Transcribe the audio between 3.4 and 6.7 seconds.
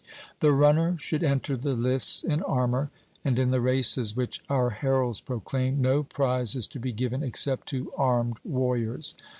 the races which our heralds proclaim, no prize is